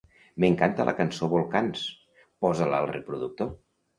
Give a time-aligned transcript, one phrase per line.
[0.43, 1.83] M'encanta la cançó "Volcans";
[2.45, 3.53] posa-la al reproductor.